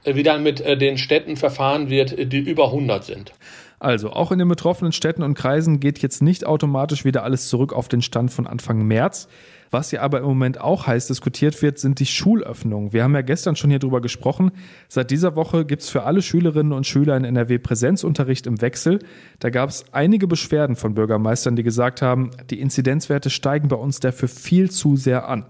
wie 0.03 0.23
dann 0.23 0.43
mit 0.43 0.61
äh, 0.61 0.77
den 0.77 0.97
Städten 0.97 1.35
verfahren 1.35 1.89
wird, 1.89 2.15
die 2.31 2.39
über 2.39 2.65
100 2.65 3.03
sind. 3.03 3.33
Also, 3.79 4.11
auch 4.11 4.31
in 4.31 4.39
den 4.39 4.49
betroffenen 4.49 4.91
Städten 4.91 5.23
und 5.23 5.35
Kreisen 5.35 5.79
geht 5.79 5.99
jetzt 5.99 6.21
nicht 6.21 6.45
automatisch 6.45 7.05
wieder 7.05 7.23
alles 7.23 7.47
zurück 7.47 7.71
auf 7.71 7.87
den 7.87 8.01
Stand 8.01 8.31
von 8.31 8.45
Anfang 8.45 8.85
März. 8.85 9.29
Was 9.71 9.91
ja 9.91 10.01
aber 10.01 10.19
im 10.19 10.25
Moment 10.25 10.59
auch 10.59 10.87
heiß 10.87 11.07
diskutiert 11.07 11.61
wird, 11.61 11.77
sind 11.77 11.99
die 11.99 12.05
Schulöffnungen. 12.05 12.91
Wir 12.91 13.03
haben 13.03 13.13
ja 13.13 13.21
gestern 13.21 13.55
schon 13.55 13.69
hier 13.69 13.79
drüber 13.79 14.01
gesprochen. 14.01 14.51
Seit 14.87 15.11
dieser 15.11 15.35
Woche 15.35 15.63
gibt 15.63 15.83
es 15.83 15.89
für 15.89 16.03
alle 16.03 16.21
Schülerinnen 16.21 16.73
und 16.73 16.87
Schüler 16.87 17.15
in 17.15 17.23
NRW 17.23 17.59
Präsenzunterricht 17.59 18.47
im 18.47 18.61
Wechsel. 18.61 18.99
Da 19.39 19.51
gab 19.51 19.69
es 19.69 19.85
einige 19.91 20.27
Beschwerden 20.27 20.75
von 20.75 20.95
Bürgermeistern, 20.95 21.55
die 21.55 21.63
gesagt 21.63 22.01
haben, 22.01 22.31
die 22.49 22.59
Inzidenzwerte 22.59 23.29
steigen 23.29 23.67
bei 23.67 23.75
uns 23.75 23.99
dafür 23.99 24.27
viel 24.27 24.71
zu 24.71 24.95
sehr 24.97 25.29
an. 25.29 25.45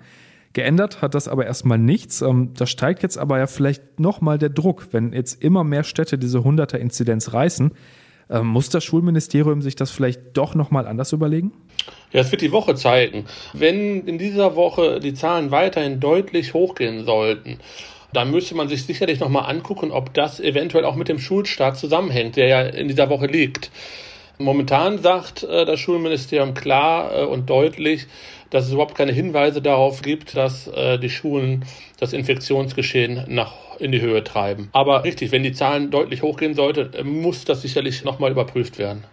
Geändert 0.52 1.02
hat 1.02 1.16
das 1.16 1.28
aber 1.28 1.46
erstmal 1.46 1.78
nichts. 1.78 2.22
Ähm, 2.22 2.54
da 2.56 2.66
steigt 2.66 3.04
jetzt 3.04 3.18
aber 3.18 3.38
ja 3.38 3.48
vielleicht 3.48 4.00
nochmal 4.00 4.38
der 4.38 4.50
Druck, 4.50 4.88
wenn 4.92 5.14
jetzt 5.14 5.42
immer 5.42 5.64
mehr 5.64 5.84
Städte 5.84 6.18
diese 6.18 6.40
100er-Inzidenz 6.40 7.34
reißen. 7.34 7.72
Ähm, 8.30 8.48
muss 8.48 8.70
das 8.70 8.84
Schulministerium 8.84 9.62
sich 9.62 9.76
das 9.76 9.92
vielleicht 9.92 10.20
doch 10.34 10.56
nochmal 10.56 10.88
anders 10.88 11.14
überlegen? 11.14 11.52
Ja, 12.12 12.22
es 12.22 12.32
wird 12.32 12.42
die 12.42 12.52
Woche 12.52 12.76
zeigen. 12.76 13.26
Wenn 13.54 14.06
in 14.06 14.18
dieser 14.18 14.56
Woche 14.56 15.00
die 15.00 15.14
Zahlen 15.14 15.52
weiterhin 15.52 16.00
deutlich 16.00 16.54
hochgehen 16.54 17.06
sollten, 17.06 17.60
dann 18.14 18.32
müsste 18.32 18.56
man 18.56 18.68
sich 18.68 18.86
sicherlich 18.86 19.20
nochmal 19.20 19.50
angucken, 19.50 19.92
ob 19.92 20.14
das 20.14 20.40
eventuell 20.40 20.86
auch 20.86 20.96
mit 20.96 21.10
dem 21.10 21.20
Schulstart 21.20 21.78
zusammenhängt, 21.78 22.36
der 22.36 22.48
ja 22.48 22.62
in 22.62 22.88
dieser 22.88 23.10
Woche 23.10 23.28
liegt. 23.28 23.72
Momentan 24.40 25.00
sagt 25.00 25.44
äh, 25.44 25.66
das 25.66 25.80
Schulministerium 25.80 26.54
klar 26.54 27.12
äh, 27.14 27.26
und 27.26 27.50
deutlich, 27.50 28.08
dass 28.50 28.66
es 28.66 28.74
überhaupt 28.74 28.96
keine 28.96 29.12
Hinweise 29.12 29.62
darauf 29.62 30.02
gibt, 30.02 30.36
dass 30.36 30.68
äh, 30.68 30.98
die 30.98 31.10
Schulen 31.10 31.66
das 32.00 32.14
Infektionsgeschehen 32.14 33.26
nach 33.28 33.54
in 33.80 33.92
die 33.92 34.02
Höhe 34.02 34.24
treiben. 34.24 34.70
Aber 34.74 35.04
richtig, 35.04 35.32
wenn 35.32 35.44
die 35.44 35.54
Zahlen 35.54 35.90
deutlich 35.90 36.22
hochgehen 36.22 36.54
sollten, 36.54 37.08
muss 37.22 37.46
das 37.46 37.62
sicherlich 37.62 38.04
nochmal 38.04 38.32
überprüft 38.32 38.78
werden. 38.78 39.04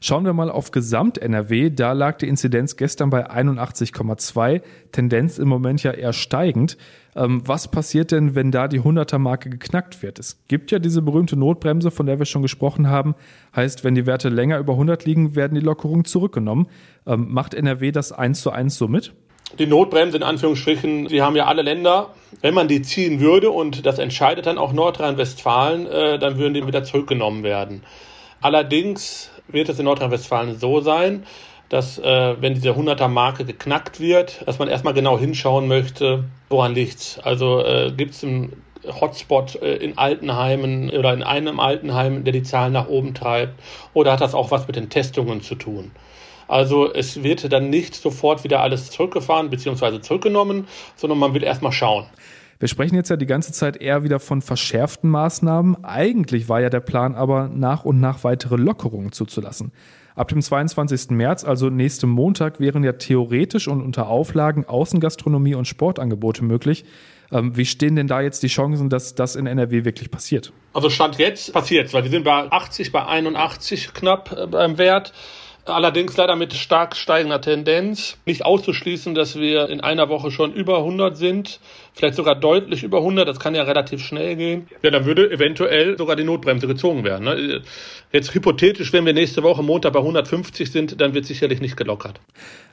Schauen 0.00 0.24
wir 0.24 0.32
mal 0.32 0.50
auf 0.50 0.70
Gesamt-NRW. 0.70 1.70
Da 1.70 1.92
lag 1.92 2.18
die 2.18 2.28
Inzidenz 2.28 2.76
gestern 2.76 3.10
bei 3.10 3.28
81,2. 3.30 4.62
Tendenz 4.92 5.38
im 5.38 5.48
Moment 5.48 5.82
ja 5.82 5.90
eher 5.90 6.12
steigend. 6.12 6.76
Ähm, 7.16 7.42
was 7.44 7.68
passiert 7.68 8.12
denn, 8.12 8.36
wenn 8.36 8.52
da 8.52 8.68
die 8.68 8.80
100er-Marke 8.80 9.50
geknackt 9.50 10.02
wird? 10.02 10.18
Es 10.20 10.44
gibt 10.46 10.70
ja 10.70 10.78
diese 10.78 11.02
berühmte 11.02 11.36
Notbremse, 11.36 11.90
von 11.90 12.06
der 12.06 12.18
wir 12.20 12.26
schon 12.26 12.42
gesprochen 12.42 12.88
haben. 12.88 13.16
Heißt, 13.56 13.82
wenn 13.82 13.96
die 13.96 14.06
Werte 14.06 14.28
länger 14.28 14.58
über 14.58 14.74
100 14.74 15.04
liegen, 15.04 15.34
werden 15.34 15.54
die 15.54 15.60
Lockerungen 15.60 16.04
zurückgenommen. 16.04 16.68
Ähm, 17.06 17.26
macht 17.30 17.54
NRW 17.54 17.90
das 17.90 18.12
eins 18.12 18.40
zu 18.40 18.50
eins 18.50 18.76
so 18.76 18.86
mit? 18.86 19.12
Die 19.58 19.66
Notbremse 19.66 20.18
in 20.18 20.22
Anführungsstrichen, 20.22 21.08
die 21.08 21.22
haben 21.22 21.34
ja 21.34 21.46
alle 21.46 21.62
Länder. 21.62 22.10
Wenn 22.42 22.54
man 22.54 22.68
die 22.68 22.82
ziehen 22.82 23.18
würde 23.18 23.50
und 23.50 23.86
das 23.86 23.98
entscheidet 23.98 24.46
dann 24.46 24.58
auch 24.58 24.72
Nordrhein-Westfalen, 24.72 25.86
äh, 25.86 26.18
dann 26.18 26.38
würden 26.38 26.54
die 26.54 26.66
wieder 26.66 26.84
zurückgenommen 26.84 27.42
werden. 27.42 27.82
Allerdings 28.40 29.30
wird 29.48 29.68
es 29.68 29.78
in 29.78 29.84
Nordrhein-Westfalen 29.84 30.58
so 30.58 30.80
sein, 30.80 31.24
dass 31.68 31.98
äh, 31.98 32.36
wenn 32.40 32.54
diese 32.54 32.70
100er-Marke 32.70 33.44
geknackt 33.44 34.00
wird, 34.00 34.46
dass 34.46 34.58
man 34.58 34.68
erstmal 34.68 34.94
genau 34.94 35.18
hinschauen 35.18 35.68
möchte, 35.68 36.24
woran 36.48 36.74
liegt's. 36.74 37.18
Also 37.18 37.64
äh, 37.64 37.92
gibt 37.94 38.14
es 38.14 38.24
einen 38.24 38.62
Hotspot 38.86 39.56
äh, 39.56 39.76
in 39.76 39.98
Altenheimen 39.98 40.90
oder 40.90 41.12
in 41.12 41.22
einem 41.22 41.60
Altenheim, 41.60 42.24
der 42.24 42.32
die 42.32 42.42
Zahlen 42.42 42.72
nach 42.72 42.88
oben 42.88 43.14
treibt, 43.14 43.60
oder 43.92 44.12
hat 44.12 44.20
das 44.20 44.34
auch 44.34 44.50
was 44.50 44.66
mit 44.66 44.76
den 44.76 44.88
Testungen 44.88 45.42
zu 45.42 45.56
tun? 45.56 45.90
Also 46.46 46.92
es 46.92 47.22
wird 47.22 47.52
dann 47.52 47.68
nicht 47.68 47.94
sofort 47.94 48.42
wieder 48.42 48.60
alles 48.60 48.90
zurückgefahren 48.90 49.50
bzw. 49.50 50.00
zurückgenommen, 50.00 50.66
sondern 50.96 51.18
man 51.18 51.34
will 51.34 51.44
erstmal 51.44 51.72
schauen. 51.72 52.06
Wir 52.60 52.66
sprechen 52.66 52.96
jetzt 52.96 53.08
ja 53.08 53.16
die 53.16 53.26
ganze 53.26 53.52
Zeit 53.52 53.76
eher 53.76 54.02
wieder 54.02 54.18
von 54.18 54.42
verschärften 54.42 55.08
Maßnahmen. 55.10 55.84
Eigentlich 55.84 56.48
war 56.48 56.60
ja 56.60 56.70
der 56.70 56.80
Plan 56.80 57.14
aber, 57.14 57.48
nach 57.48 57.84
und 57.84 58.00
nach 58.00 58.24
weitere 58.24 58.56
Lockerungen 58.56 59.12
zuzulassen. 59.12 59.70
Ab 60.16 60.26
dem 60.26 60.42
22. 60.42 61.10
März, 61.10 61.44
also 61.44 61.70
nächsten 61.70 62.08
Montag, 62.08 62.58
wären 62.58 62.82
ja 62.82 62.94
theoretisch 62.94 63.68
und 63.68 63.80
unter 63.80 64.08
Auflagen 64.08 64.64
Außengastronomie 64.64 65.54
und 65.54 65.68
Sportangebote 65.68 66.42
möglich. 66.42 66.84
Ähm, 67.30 67.56
wie 67.56 67.66
stehen 67.66 67.94
denn 67.94 68.08
da 68.08 68.20
jetzt 68.20 68.42
die 68.42 68.48
Chancen, 68.48 68.88
dass 68.88 69.14
das 69.14 69.36
in 69.36 69.46
NRW 69.46 69.84
wirklich 69.84 70.10
passiert? 70.10 70.52
Also 70.72 70.90
Stand 70.90 71.18
jetzt 71.18 71.52
passiert 71.52 71.92
weil 71.92 72.02
wir 72.02 72.10
sind 72.10 72.24
bei 72.24 72.50
80, 72.50 72.90
bei 72.90 73.04
81 73.04 73.92
knapp 73.94 74.36
äh, 74.36 74.46
beim 74.48 74.78
Wert. 74.78 75.12
Allerdings 75.68 76.16
leider 76.16 76.36
mit 76.36 76.52
stark 76.54 76.96
steigender 76.96 77.40
Tendenz. 77.40 78.16
Nicht 78.26 78.44
auszuschließen, 78.44 79.14
dass 79.14 79.38
wir 79.38 79.68
in 79.68 79.80
einer 79.80 80.08
Woche 80.08 80.30
schon 80.30 80.52
über 80.52 80.78
100 80.78 81.16
sind, 81.16 81.60
vielleicht 81.92 82.14
sogar 82.14 82.34
deutlich 82.34 82.82
über 82.82 82.98
100. 82.98 83.28
Das 83.28 83.40
kann 83.40 83.54
ja 83.54 83.62
relativ 83.62 84.00
schnell 84.04 84.36
gehen. 84.36 84.68
Ja, 84.82 84.90
dann 84.90 85.04
würde 85.04 85.30
eventuell 85.30 85.96
sogar 85.98 86.16
die 86.16 86.24
Notbremse 86.24 86.66
gezogen 86.66 87.04
werden. 87.04 87.24
Ne? 87.24 87.62
Jetzt 88.12 88.34
hypothetisch, 88.34 88.92
wenn 88.92 89.04
wir 89.06 89.12
nächste 89.12 89.42
Woche 89.42 89.62
Montag 89.62 89.92
bei 89.92 90.00
150 90.00 90.70
sind, 90.70 91.00
dann 91.00 91.14
wird 91.14 91.26
sicherlich 91.26 91.60
nicht 91.60 91.76
gelockert. 91.76 92.20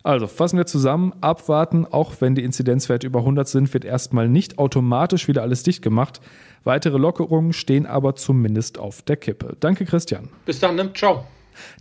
Also 0.03 0.27
fassen 0.27 0.57
wir 0.57 0.65
zusammen, 0.65 1.13
abwarten, 1.21 1.85
auch 1.85 2.13
wenn 2.19 2.35
die 2.35 2.43
Inzidenzwerte 2.43 3.07
über 3.07 3.19
100 3.19 3.47
sind, 3.47 3.73
wird 3.73 3.85
erstmal 3.85 4.29
nicht 4.29 4.59
automatisch 4.59 5.27
wieder 5.27 5.41
alles 5.41 5.63
dicht 5.63 5.81
gemacht. 5.81 6.21
Weitere 6.63 6.97
Lockerungen 6.97 7.53
stehen 7.53 7.85
aber 7.85 8.15
zumindest 8.15 8.79
auf 8.79 9.01
der 9.01 9.17
Kippe. 9.17 9.57
Danke, 9.59 9.85
Christian. 9.85 10.29
Bis 10.45 10.59
dann, 10.59 10.75
ne? 10.75 10.91
ciao. 10.93 11.25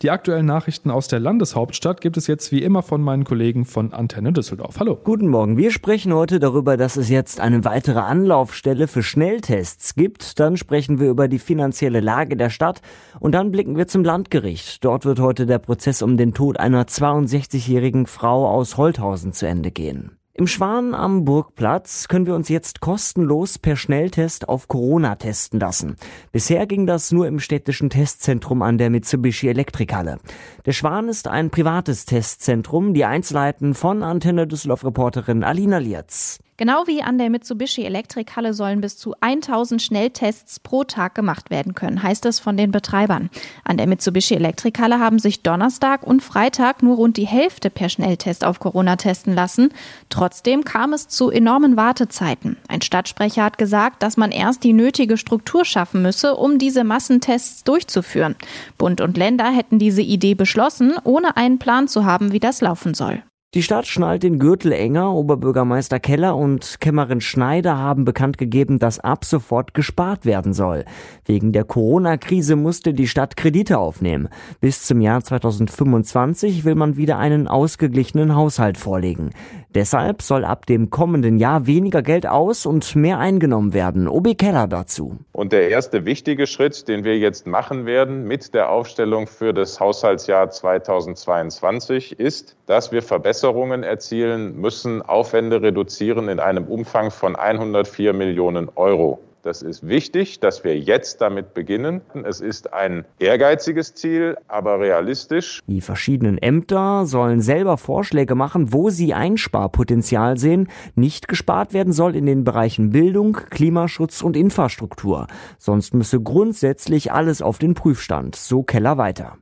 Die 0.03 0.11
aktuellen 0.11 0.47
Nachrichten 0.47 0.91
aus 0.91 1.09
der 1.09 1.21
Landeshauptstadt 1.21 2.01
gibt 2.01 2.17
es 2.17 2.27
jetzt 2.27 2.53
wie 2.53 2.63
immer 2.63 2.83
von 2.83 3.03
meinen 3.03 3.25
Kollegen 3.25 3.65
von 3.65 3.93
Antenne 3.93 4.33
Düsseldorf. 4.33 4.81
Hallo. 4.81 4.99
Guten 5.03 5.29
Morgen. 5.29 5.57
Wir 5.57 5.71
sprechen 5.71 6.13
heute 6.13 6.41
darüber, 6.41 6.77
dass 6.77 6.97
es 6.97 7.09
jetzt 7.09 7.41
eine 7.41 7.65
weitere 7.65 8.01
Anlaufstelle 8.01 8.89
für 8.89 9.03
Schnelltests 9.03 9.95
gibt. 9.95 10.39
Dann 10.41 10.57
sprechen 10.57 11.01
wir 11.01 11.11
über 11.11 11.29
die 11.29 11.39
finanzielle 11.39 12.01
Lage 12.01 12.37
der 12.37 12.51
Stadt 12.51 12.81
und 13.21 13.33
dann 13.33 13.51
blicken 13.51 13.77
wir 13.77 13.87
zum 13.87 14.05
Landgericht. 14.05 14.85
Dort 14.85 15.05
wird 15.05 15.21
heute 15.21 15.47
der 15.47 15.59
Prozess 15.59 16.03
um 16.03 16.17
den 16.17 16.35
Tod 16.35 16.59
einer 16.59 16.85
62-jährigen 16.85 18.07
Frau 18.07 18.49
aus 18.49 18.77
Holthausen 18.77 19.33
zu 19.33 19.47
Ende 19.47 19.71
gehen. 19.71 20.19
Im 20.37 20.49
Schwan 20.49 20.95
am 20.95 21.25
Burgplatz 21.25 22.09
können 22.09 22.27
wir 22.27 22.35
uns 22.35 22.49
jetzt 22.49 22.81
kostenlos 22.81 23.57
per 23.61 23.77
Schnelltest 23.77 24.49
auf 24.49 24.67
Corona 24.67 25.15
testen 25.15 25.61
lassen. 25.61 25.95
Bisher 26.33 26.67
ging 26.67 26.89
das 26.89 27.13
nur 27.13 27.29
im 27.29 27.39
städtischen 27.39 27.89
Testzentrum 27.89 28.61
an 28.61 28.77
der 28.77 28.91
Mitsubishi 28.91 29.47
Elektrikhalle. 29.47 30.19
Der 30.67 30.73
Schwan 30.73 31.09
ist 31.09 31.29
ein 31.29 31.51
privates 31.51 32.05
Testzentrum, 32.05 32.95
die 32.95 33.05
Einzelheiten 33.05 33.75
von 33.75 34.03
Antenne 34.03 34.49
Düsseldorf 34.49 34.85
Reporterin 34.85 35.45
Alina 35.45 35.79
Lietz. 35.79 36.41
Genau 36.57 36.87
wie 36.87 37.03
an 37.03 37.19
der 37.19 37.31
Mitsubishi 37.31 37.83
Elektrikhalle 37.83 38.55
sollen 38.55 38.81
bis 38.81 38.97
zu 38.97 39.17
1000 39.21 39.83
Schnelltests 39.83 40.61
pro 40.61 40.85
Tag 40.85 41.17
gemacht 41.17 41.51
werden 41.51 41.75
können, 41.75 42.01
heißt 42.01 42.25
es 42.27 42.39
von 42.39 42.57
den 42.57 42.71
Betreibern. 42.71 43.29
An 43.65 43.77
der 43.77 43.89
Mitsubishi 43.89 44.35
Elektrikhalle 44.35 45.01
haben 45.01 45.19
sich 45.19 45.43
Donnerstag 45.43 46.05
und 46.05 46.23
Freitag 46.23 46.81
nur 46.81 46.95
rund 46.95 47.17
die 47.17 47.27
Hälfte 47.27 47.71
per 47.71 47.89
Schnelltest 47.89 48.45
auf 48.45 48.61
Corona 48.61 48.95
testen 48.95 49.35
lassen. 49.35 49.71
Trotzdem 50.11 50.65
kam 50.65 50.93
es 50.93 51.09
zu 51.09 51.29
enormen 51.29 51.77
Wartezeiten. 51.77 52.57
Ein 52.69 52.83
Stadtsprecher 52.83 53.43
hat 53.43 53.59
gesagt, 53.59 54.05
dass 54.05 54.17
man 54.17 54.31
erst 54.31 54.63
die 54.63 54.75
nötige 54.75 55.17
Struktur 55.17 55.65
schaffen 55.65 56.03
müsse, 56.03 56.37
um 56.37 56.59
diese 56.59 56.85
Massentests 56.85 57.65
durchzuführen. 57.65 58.37
Bund 58.79 59.01
und 59.01 59.17
Länder 59.17 59.51
hätten 59.51 59.81
diese 59.81 60.03
Idee 60.03 60.37
beschlossen, 60.37 60.95
ohne 61.03 61.37
einen 61.37 61.59
Plan 61.59 61.89
zu 61.89 62.05
haben, 62.05 62.31
wie 62.31 62.41
das 62.41 62.61
laufen 62.61 62.95
soll. 62.95 63.25
Die 63.55 63.63
Stadt 63.63 63.87
schnallt 63.87 64.25
den 64.25 64.41
Gürtel 64.41 64.73
enger. 64.73 65.13
Oberbürgermeister 65.13 66.01
Keller 66.01 66.35
und 66.35 66.81
Kämmerin 66.81 67.21
Schneider 67.21 67.79
haben 67.79 68.05
bekannt 68.05 68.37
gegeben, 68.37 68.81
dass 68.81 68.99
ab 68.99 69.25
sofort 69.25 69.75
gespart 69.75 70.27
werden 70.27 70.53
soll. 70.53 70.85
Wegen 71.25 71.53
der 71.53 71.63
Corona-Krise 71.63 72.57
musste 72.57 72.93
die 72.93 73.07
Stadt 73.07 73.37
Kredite 73.37 73.79
aufnehmen. 73.79 74.29
Bis 74.61 74.85
zum 74.85 75.01
Jahr 75.01 75.23
2025 75.23 76.65
will 76.65 76.75
man 76.75 76.97
wieder 76.97 77.19
einen 77.19 77.47
ausgeglichenen 77.47 78.35
Haushalt 78.35 78.77
vorlegen. 78.77 79.31
Deshalb 79.75 80.23
soll 80.23 80.45
ab 80.45 80.67
dem 80.67 80.91
kommenden 80.91 81.37
Jahr 81.37 81.67
weniger 81.67 82.01
Geld 82.03 82.29
aus 82.29 82.65
und 82.65 82.95
mehr 82.95 83.19
eingenommen 83.19 83.75
werden. 83.75 84.07
Obi 84.07 84.37
Keller 84.37 84.69
dazu. 84.69 85.19
Und 85.33 85.53
der 85.53 85.69
erste 85.69 86.05
wichtige 86.05 86.47
Schritt, 86.47 86.87
den 86.87 87.03
wir 87.03 87.19
jetzt 87.19 87.49
machen 87.49 87.85
werden 87.85 88.29
mit 88.29 88.55
der 88.55 88.71
Aufstellung 88.71 89.27
für 89.27 89.53
das 89.53 89.81
Haushaltsjahr 89.81 90.49
2022, 90.49 92.21
ist, 92.21 92.57
dass 92.67 92.93
wir 92.93 93.03
Verbesserungen 93.03 93.83
erzielen 93.83 94.61
müssen, 94.61 95.03
Aufwände 95.03 95.61
reduzieren 95.61 96.29
in 96.29 96.39
einem 96.39 96.67
Umfang 96.67 97.11
von 97.11 97.35
104 97.35 98.13
Millionen 98.13 98.69
Euro. 98.77 99.19
Das 99.45 99.61
ist 99.61 99.87
wichtig, 99.87 100.41
dass 100.41 100.65
wir 100.65 100.79
jetzt 100.79 101.21
damit 101.21 101.53
beginnen. 101.53 102.01
Es 102.25 102.41
ist 102.41 102.73
ein 102.73 103.05
ehrgeiziges 103.19 103.93
Ziel, 103.93 104.39
aber 104.49 104.81
realistisch. 104.81 105.61
Die 105.67 105.83
verschiedenen 105.83 106.39
Ämter 106.39 107.05
sollen 107.05 107.43
selber 107.43 107.77
Vorschläge 107.77 108.37
machen, 108.37 108.73
wo 108.73 108.89
sie 108.89 109.13
Einsparpotenzial 109.13 110.39
sehen. 110.39 110.71
Nicht 110.95 111.29
gespart 111.29 111.75
werden 111.75 111.93
soll 111.93 112.17
in 112.17 112.25
den 112.25 112.45
Bereichen 112.45 112.89
Bildung, 112.89 113.35
Klimaschutz 113.51 114.23
und 114.23 114.35
Infrastruktur. 114.35 115.27
Sonst 115.59 115.93
müsse 115.93 116.23
grundsätzlich 116.23 117.13
alles 117.13 117.43
auf 117.43 117.59
den 117.59 117.75
Prüfstand. 117.75 118.37
So 118.37 118.63
Keller 118.63 118.97
weiter. 118.97 119.37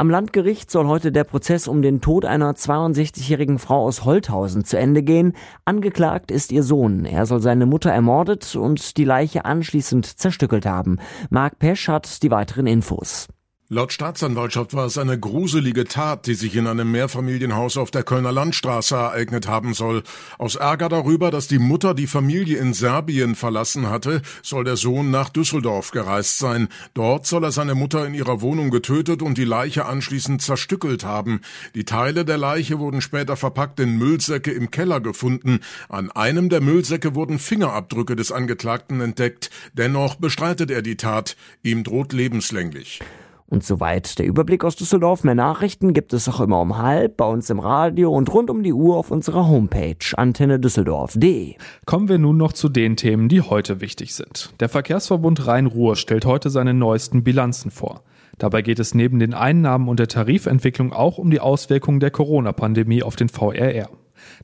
Am 0.00 0.10
Landgericht 0.10 0.70
soll 0.70 0.86
heute 0.86 1.10
der 1.10 1.24
Prozess 1.24 1.66
um 1.66 1.82
den 1.82 2.00
Tod 2.00 2.24
einer 2.24 2.52
62-jährigen 2.52 3.58
Frau 3.58 3.84
aus 3.84 4.04
Holthausen 4.04 4.64
zu 4.64 4.78
Ende 4.78 5.02
gehen. 5.02 5.34
Angeklagt 5.64 6.30
ist 6.30 6.52
ihr 6.52 6.62
Sohn. 6.62 7.04
Er 7.04 7.26
soll 7.26 7.40
seine 7.40 7.66
Mutter 7.66 7.90
ermordet 7.90 8.54
und 8.54 8.96
die 8.96 9.04
Leiche 9.04 9.44
anschließend 9.44 10.06
zerstückelt 10.06 10.66
haben. 10.66 11.00
Marc 11.30 11.58
Pesch 11.58 11.88
hat 11.88 12.22
die 12.22 12.30
weiteren 12.30 12.68
Infos. 12.68 13.26
Laut 13.70 13.92
Staatsanwaltschaft 13.92 14.72
war 14.72 14.86
es 14.86 14.96
eine 14.96 15.20
gruselige 15.20 15.84
Tat, 15.84 16.26
die 16.26 16.32
sich 16.32 16.56
in 16.56 16.66
einem 16.66 16.90
Mehrfamilienhaus 16.90 17.76
auf 17.76 17.90
der 17.90 18.02
Kölner 18.02 18.32
Landstraße 18.32 18.94
ereignet 18.94 19.46
haben 19.46 19.74
soll. 19.74 20.04
Aus 20.38 20.54
Ärger 20.54 20.88
darüber, 20.88 21.30
dass 21.30 21.48
die 21.48 21.58
Mutter 21.58 21.92
die 21.92 22.06
Familie 22.06 22.56
in 22.56 22.72
Serbien 22.72 23.34
verlassen 23.34 23.90
hatte, 23.90 24.22
soll 24.42 24.64
der 24.64 24.78
Sohn 24.78 25.10
nach 25.10 25.28
Düsseldorf 25.28 25.90
gereist 25.90 26.38
sein. 26.38 26.68
Dort 26.94 27.26
soll 27.26 27.44
er 27.44 27.52
seine 27.52 27.74
Mutter 27.74 28.06
in 28.06 28.14
ihrer 28.14 28.40
Wohnung 28.40 28.70
getötet 28.70 29.20
und 29.20 29.36
die 29.36 29.44
Leiche 29.44 29.84
anschließend 29.84 30.40
zerstückelt 30.40 31.04
haben. 31.04 31.42
Die 31.74 31.84
Teile 31.84 32.24
der 32.24 32.38
Leiche 32.38 32.78
wurden 32.78 33.02
später 33.02 33.36
verpackt 33.36 33.80
in 33.80 33.98
Müllsäcke 33.98 34.50
im 34.50 34.70
Keller 34.70 35.02
gefunden. 35.02 35.60
An 35.90 36.10
einem 36.10 36.48
der 36.48 36.62
Müllsäcke 36.62 37.14
wurden 37.14 37.38
Fingerabdrücke 37.38 38.16
des 38.16 38.32
Angeklagten 38.32 39.02
entdeckt. 39.02 39.50
Dennoch 39.74 40.14
bestreitet 40.14 40.70
er 40.70 40.80
die 40.80 40.96
Tat. 40.96 41.36
Ihm 41.62 41.84
droht 41.84 42.14
lebenslänglich. 42.14 43.00
Und 43.50 43.64
soweit 43.64 44.18
der 44.18 44.26
Überblick 44.26 44.62
aus 44.62 44.76
Düsseldorf. 44.76 45.24
Mehr 45.24 45.34
Nachrichten 45.34 45.94
gibt 45.94 46.12
es 46.12 46.28
auch 46.28 46.40
immer 46.40 46.60
um 46.60 46.76
halb 46.76 47.16
bei 47.16 47.24
uns 47.24 47.48
im 47.48 47.60
Radio 47.60 48.12
und 48.12 48.32
rund 48.32 48.50
um 48.50 48.62
die 48.62 48.74
Uhr 48.74 48.96
auf 48.96 49.10
unserer 49.10 49.48
Homepage 49.48 49.96
antennedüsseldorf.de. 50.14 51.54
Kommen 51.86 52.08
wir 52.08 52.18
nun 52.18 52.36
noch 52.36 52.52
zu 52.52 52.68
den 52.68 52.96
Themen, 52.96 53.28
die 53.28 53.40
heute 53.40 53.80
wichtig 53.80 54.14
sind. 54.14 54.52
Der 54.60 54.68
Verkehrsverbund 54.68 55.46
Rhein-Ruhr 55.46 55.96
stellt 55.96 56.26
heute 56.26 56.50
seine 56.50 56.74
neuesten 56.74 57.24
Bilanzen 57.24 57.70
vor. 57.70 58.02
Dabei 58.36 58.60
geht 58.60 58.78
es 58.78 58.94
neben 58.94 59.18
den 59.18 59.32
Einnahmen 59.32 59.88
und 59.88 59.98
der 59.98 60.08
Tarifentwicklung 60.08 60.92
auch 60.92 61.16
um 61.18 61.30
die 61.30 61.40
Auswirkungen 61.40 62.00
der 62.00 62.10
Corona-Pandemie 62.10 63.02
auf 63.02 63.16
den 63.16 63.30
VRR. 63.30 63.88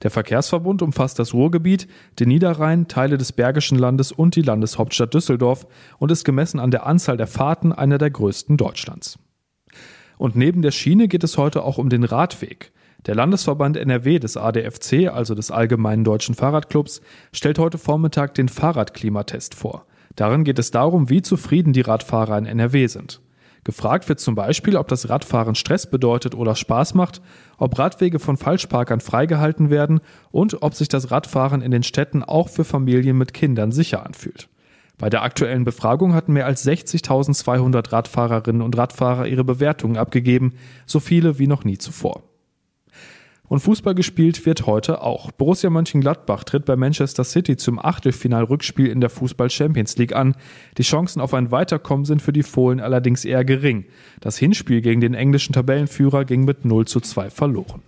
Der 0.03 0.11
Verkehrsverbund 0.11 0.83
umfasst 0.83 1.19
das 1.19 1.35
Ruhrgebiet, 1.35 1.87
den 2.19 2.29
Niederrhein, 2.29 2.89
Teile 2.89 3.19
des 3.19 3.33
Bergischen 3.33 3.79
Landes 3.79 4.13
und 4.13 4.37
die 4.37 4.43
Landeshauptstadt 4.43 5.15
Düsseldorf 5.15 5.67
und 5.99 6.11
ist 6.11 6.25
gemessen 6.25 6.61
an 6.61 6.71
der 6.71 6.87
Anzahl 6.87 7.17
der 7.17 7.27
Fahrten 7.27 7.73
einer 7.73 7.99
der 7.99 8.11
größten 8.11 8.57
Deutschlands. 8.57 9.19
Und 10.19 10.37
neben 10.37 10.63
der 10.63 10.71
Schiene 10.71 11.09
geht 11.09 11.25
es 11.25 11.39
heute 11.39 11.63
auch 11.63 11.79
um 11.79 11.89
den 11.89 12.05
Radweg. 12.05 12.73
Der 13.07 13.15
Landesverband 13.15 13.77
NRW 13.77 14.19
des 14.19 14.37
ADFC, 14.37 15.09
also 15.13 15.35
des 15.35 15.51
Allgemeinen 15.51 16.05
Deutschen 16.05 16.35
Fahrradclubs, 16.35 17.03
stellt 17.33 17.59
heute 17.59 17.77
Vormittag 17.77 18.35
den 18.35 18.49
Fahrradklimatest 18.49 19.55
vor. 19.55 19.87
Darin 20.17 20.45
geht 20.45 20.59
es 20.59 20.71
darum, 20.71 21.11
wie 21.11 21.23
zufrieden 21.23 21.73
die 21.73 21.81
Radfahrer 21.83 22.39
in 22.39 22.47
NRW 22.47 22.87
sind. 22.87 23.21
Gefragt 23.65 24.09
wird 24.11 24.21
zum 24.21 24.35
Beispiel, 24.35 24.77
ob 24.77 24.89
das 24.89 25.09
Radfahren 25.09 25.55
Stress 25.55 25.89
bedeutet 25.91 26.35
oder 26.35 26.55
Spaß 26.55 26.95
macht, 26.95 27.23
ob 27.57 27.79
Radwege 27.79 28.19
von 28.19 28.37
Falschparkern 28.37 29.01
freigehalten 29.01 29.71
werden 29.71 30.01
und 30.31 30.63
ob 30.63 30.75
sich 30.75 30.89
das 30.89 31.11
Radfahren 31.11 31.63
in 31.63 31.71
den 31.71 31.83
Städten 31.83 32.23
auch 32.23 32.51
für 32.51 32.65
Familien 32.65 33.17
mit 33.17 33.33
Kindern 33.33 33.73
sicher 33.73 34.05
anfühlt. 34.05 34.49
Bei 34.99 35.11
der 35.11 35.23
aktuellen 35.23 35.65
Befragung 35.65 36.15
hatten 36.15 36.35
mehr 36.35 36.47
als 36.47 36.65
60.200 36.67 37.91
Radfahrerinnen 37.91 38.63
und 38.63 38.77
Radfahrer 38.77 39.27
ihre 39.27 39.45
Bewertungen 39.45 39.97
abgegeben, 39.97 40.53
so 40.87 41.01
viele 41.01 41.39
wie 41.39 41.47
noch 41.47 41.65
nie 41.65 41.79
zuvor. 41.79 42.23
Und 43.47 43.61
Fußball 43.61 43.95
gespielt 43.95 44.47
wird 44.47 44.67
heute 44.67 45.03
auch. 45.03 45.31
Borussia 45.31 45.69
Mönchengladbach 45.69 46.45
tritt 46.45 46.65
bei 46.65 46.77
Manchester 46.77 47.25
City 47.25 47.57
zum 47.57 47.79
Achtelfinal-Rückspiel 47.79 48.87
in 48.87 49.01
der 49.01 49.11
Fußball 49.11 49.51
Champions 49.51 49.97
League 49.99 50.15
an. 50.15 50.35
Die 50.79 50.83
Chancen 50.83 51.21
auf 51.21 51.35
ein 51.35 51.51
Weiterkommen 51.51 52.07
sind 52.07 52.23
für 52.23 52.33
die 52.33 52.43
Fohlen 52.43 52.81
allerdings 52.81 53.25
eher 53.25 53.45
gering. 53.45 53.85
Das 54.21 54.39
Hinspiel 54.39 54.81
gegen 54.81 55.03
den 55.03 55.13
englischen 55.13 55.53
Tabellenführer 55.53 56.25
ging 56.25 56.45
mit 56.45 56.65
0 56.65 56.87
zu 56.87 57.01
2 57.01 57.29
verloren. 57.29 57.83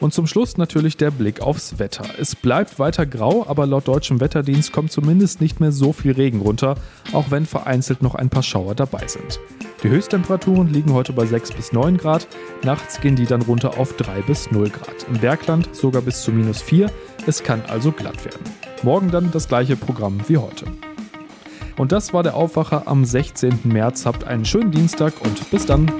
Und 0.00 0.12
zum 0.12 0.26
Schluss 0.26 0.56
natürlich 0.56 0.96
der 0.96 1.10
Blick 1.10 1.40
aufs 1.40 1.78
Wetter. 1.78 2.04
Es 2.18 2.34
bleibt 2.34 2.78
weiter 2.78 3.06
grau, 3.06 3.46
aber 3.46 3.66
laut 3.66 3.86
deutschem 3.86 4.20
Wetterdienst 4.20 4.72
kommt 4.72 4.90
zumindest 4.90 5.40
nicht 5.40 5.60
mehr 5.60 5.72
so 5.72 5.92
viel 5.92 6.12
Regen 6.12 6.40
runter, 6.40 6.76
auch 7.12 7.30
wenn 7.30 7.46
vereinzelt 7.46 8.02
noch 8.02 8.14
ein 8.14 8.30
paar 8.30 8.42
Schauer 8.42 8.74
dabei 8.74 9.06
sind. 9.06 9.38
Die 9.84 9.90
Höchsttemperaturen 9.90 10.72
liegen 10.72 10.94
heute 10.94 11.12
bei 11.12 11.26
6 11.26 11.52
bis 11.52 11.74
9 11.74 11.98
Grad, 11.98 12.26
nachts 12.64 13.02
gehen 13.02 13.16
die 13.16 13.26
dann 13.26 13.42
runter 13.42 13.78
auf 13.78 13.94
3 13.98 14.22
bis 14.22 14.50
0 14.50 14.70
Grad. 14.70 15.06
Im 15.08 15.18
Bergland 15.18 15.76
sogar 15.76 16.00
bis 16.00 16.22
zu 16.22 16.32
minus 16.32 16.62
4, 16.62 16.90
es 17.26 17.42
kann 17.42 17.62
also 17.68 17.92
glatt 17.92 18.24
werden. 18.24 18.40
Morgen 18.82 19.10
dann 19.10 19.30
das 19.30 19.46
gleiche 19.46 19.76
Programm 19.76 20.20
wie 20.26 20.38
heute. 20.38 20.64
Und 21.76 21.92
das 21.92 22.14
war 22.14 22.22
der 22.22 22.34
Aufwacher 22.34 22.88
am 22.88 23.04
16. 23.04 23.60
März. 23.64 24.06
Habt 24.06 24.24
einen 24.24 24.46
schönen 24.46 24.70
Dienstag 24.70 25.12
und 25.22 25.50
bis 25.50 25.66
dann. 25.66 25.92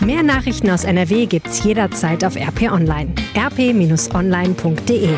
Mehr 0.00 0.22
Nachrichten 0.22 0.70
aus 0.70 0.84
NRW 0.84 1.26
gibt's 1.26 1.62
jederzeit 1.62 2.24
auf 2.24 2.36
RP 2.36 2.72
Online. 2.72 3.12
rp-online.de 3.36 5.10